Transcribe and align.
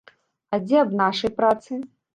А 0.57 0.61
дзе 0.63 0.81
аб 0.87 0.97
нашай 1.05 1.37
працы? 1.39 1.83